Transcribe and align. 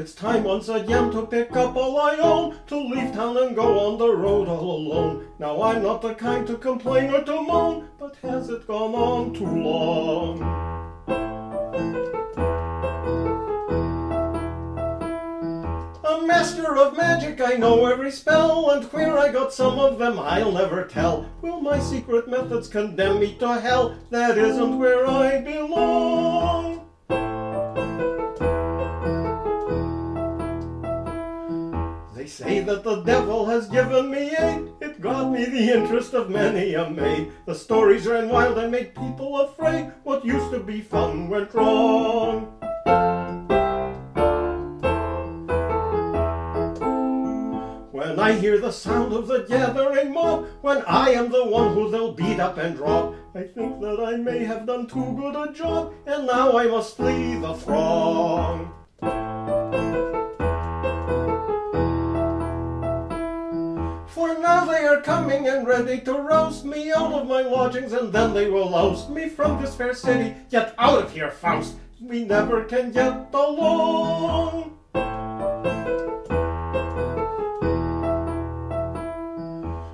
It's 0.00 0.14
time 0.14 0.44
once 0.44 0.70
again 0.70 1.10
to 1.10 1.26
pick 1.26 1.54
up 1.54 1.76
all 1.76 2.00
I 2.00 2.16
own, 2.16 2.56
to 2.68 2.76
leave 2.78 3.12
town 3.12 3.36
and 3.36 3.54
go 3.54 3.78
on 3.80 3.98
the 3.98 4.08
road 4.08 4.48
all 4.48 4.74
alone. 4.74 5.28
Now 5.38 5.62
I'm 5.62 5.82
not 5.82 6.00
the 6.00 6.14
kind 6.14 6.46
to 6.46 6.56
complain 6.56 7.14
or 7.14 7.22
to 7.22 7.42
moan, 7.42 7.90
but 7.98 8.16
has 8.22 8.48
it 8.48 8.66
gone 8.66 8.94
on 8.94 9.34
too 9.34 9.44
long? 9.44 10.40
A 16.02 16.26
master 16.26 16.78
of 16.78 16.96
magic, 16.96 17.42
I 17.42 17.56
know 17.56 17.84
every 17.84 18.10
spell, 18.10 18.70
and 18.70 18.84
where 18.84 19.18
I 19.18 19.30
got 19.30 19.52
some 19.52 19.78
of 19.78 19.98
them 19.98 20.18
I'll 20.18 20.52
never 20.52 20.86
tell. 20.86 21.28
Will 21.42 21.60
my 21.60 21.78
secret 21.78 22.26
methods 22.26 22.68
condemn 22.68 23.20
me 23.20 23.34
to 23.34 23.60
hell? 23.60 23.94
That 24.08 24.38
isn't 24.38 24.78
where 24.78 25.06
I 25.06 25.29
say 32.40 32.60
that 32.60 32.82
the 32.82 33.02
devil 33.02 33.44
has 33.44 33.68
given 33.68 34.10
me 34.10 34.34
aid. 34.34 34.72
It 34.80 35.02
got 35.02 35.30
me 35.30 35.44
the 35.44 35.72
interest 35.76 36.14
of 36.14 36.30
many 36.30 36.72
a 36.72 36.88
maid. 36.88 37.32
The 37.44 37.54
stories 37.54 38.06
ran 38.06 38.30
wild 38.30 38.56
and 38.56 38.72
made 38.72 38.94
people 38.94 39.42
afraid. 39.42 39.92
What 40.04 40.24
used 40.24 40.50
to 40.52 40.60
be 40.60 40.80
fun 40.80 41.28
went 41.28 41.52
wrong. 41.52 42.48
When 47.92 48.18
I 48.18 48.32
hear 48.32 48.58
the 48.58 48.72
sound 48.72 49.12
of 49.12 49.26
the 49.28 49.44
gathering 49.46 50.14
mob, 50.14 50.46
when 50.62 50.82
I 50.86 51.10
am 51.10 51.30
the 51.30 51.44
one 51.44 51.74
who 51.74 51.90
they'll 51.90 52.14
beat 52.14 52.40
up 52.40 52.56
and 52.56 52.78
rob, 52.78 53.16
I 53.34 53.42
think 53.42 53.82
that 53.82 54.00
I 54.02 54.16
may 54.16 54.44
have 54.44 54.64
done 54.64 54.86
too 54.86 55.12
good 55.20 55.36
a 55.36 55.52
job, 55.52 55.92
and 56.06 56.26
now 56.26 56.56
I 56.56 56.66
must 56.66 56.96
flee 56.96 57.34
the 57.36 57.52
throng. 57.52 58.79
Now 64.90 64.96
they 64.96 65.00
are 65.00 65.02
coming 65.02 65.46
and 65.48 65.66
ready 65.66 66.00
to 66.00 66.12
roast 66.14 66.64
me 66.64 66.92
out 66.92 67.12
of 67.12 67.26
my 67.26 67.42
lodgings, 67.42 67.92
and 67.92 68.12
then 68.12 68.34
they 68.34 68.50
will 68.50 68.74
oust 68.74 69.08
me 69.10 69.28
from 69.28 69.60
this 69.60 69.74
fair 69.74 69.94
city. 69.94 70.34
Get 70.50 70.74
out 70.78 71.02
of 71.02 71.12
here, 71.12 71.30
Faust! 71.30 71.76
We 72.00 72.24
never 72.24 72.64
can 72.64 72.90
get 72.90 73.28
along. 73.32 74.78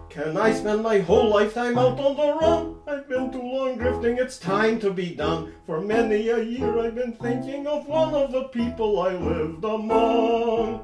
Can 0.08 0.36
I 0.36 0.52
spend 0.52 0.82
my 0.82 1.00
whole 1.00 1.28
lifetime 1.28 1.76
out 1.78 1.98
on 2.00 2.16
the 2.16 2.34
run? 2.40 2.76
I've 2.86 3.08
been 3.08 3.30
too 3.30 3.42
long 3.42 3.76
drifting, 3.76 4.16
it's 4.16 4.38
time 4.38 4.78
to 4.80 4.90
be 4.90 5.14
done. 5.14 5.52
For 5.66 5.80
many 5.80 6.28
a 6.28 6.42
year 6.42 6.78
I've 6.78 6.94
been 6.94 7.12
thinking 7.12 7.66
of 7.66 7.86
one 7.86 8.14
of 8.14 8.32
the 8.32 8.44
people 8.44 9.00
I 9.00 9.12
lived 9.12 9.64
among. 9.64 10.80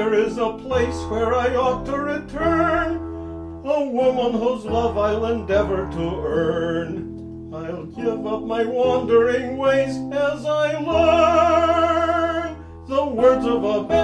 There 0.00 0.14
is 0.14 0.38
a 0.38 0.54
place 0.54 0.96
where 1.10 1.34
I 1.34 1.54
ought 1.56 1.84
to 1.84 1.98
return, 1.98 2.96
a 3.66 3.84
woman 3.84 4.32
whose 4.40 4.64
love 4.64 4.96
I'll 4.96 5.26
endeavor 5.26 5.90
to 5.92 6.22
earn. 6.24 7.52
I'll 7.52 7.84
give 7.84 8.26
up 8.26 8.42
my 8.44 8.64
wandering 8.64 9.58
ways 9.58 9.96
as 10.10 10.46
I 10.46 10.78
learn 10.78 12.64
the 12.88 13.04
words 13.04 13.44
of 13.44 13.62
a. 13.62 13.99